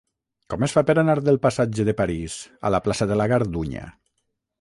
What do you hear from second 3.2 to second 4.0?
la Gardunya?